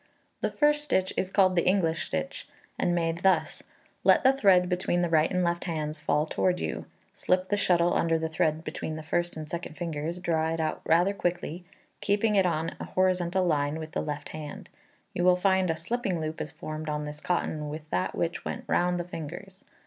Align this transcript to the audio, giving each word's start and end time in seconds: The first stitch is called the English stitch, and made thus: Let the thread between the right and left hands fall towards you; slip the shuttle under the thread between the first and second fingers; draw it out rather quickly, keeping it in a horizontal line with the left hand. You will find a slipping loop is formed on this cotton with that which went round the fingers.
The 0.41 0.49
first 0.49 0.83
stitch 0.83 1.13
is 1.15 1.29
called 1.29 1.55
the 1.55 1.67
English 1.67 2.07
stitch, 2.07 2.49
and 2.79 2.95
made 2.95 3.19
thus: 3.19 3.61
Let 4.03 4.23
the 4.23 4.33
thread 4.33 4.67
between 4.67 5.03
the 5.03 5.11
right 5.11 5.29
and 5.31 5.43
left 5.43 5.65
hands 5.65 5.99
fall 5.99 6.25
towards 6.25 6.59
you; 6.59 6.87
slip 7.13 7.49
the 7.49 7.55
shuttle 7.55 7.93
under 7.93 8.17
the 8.17 8.27
thread 8.27 8.63
between 8.63 8.95
the 8.95 9.03
first 9.03 9.37
and 9.37 9.47
second 9.47 9.77
fingers; 9.77 10.19
draw 10.19 10.51
it 10.55 10.59
out 10.59 10.81
rather 10.87 11.13
quickly, 11.13 11.65
keeping 11.99 12.33
it 12.35 12.47
in 12.47 12.75
a 12.79 12.85
horizontal 12.95 13.45
line 13.45 13.77
with 13.77 13.91
the 13.91 14.01
left 14.01 14.29
hand. 14.29 14.69
You 15.13 15.23
will 15.23 15.35
find 15.37 15.69
a 15.69 15.77
slipping 15.77 16.19
loop 16.19 16.41
is 16.41 16.49
formed 16.51 16.89
on 16.89 17.05
this 17.05 17.19
cotton 17.21 17.69
with 17.69 17.87
that 17.91 18.15
which 18.15 18.43
went 18.43 18.63
round 18.67 18.99
the 18.99 19.03
fingers. 19.03 19.63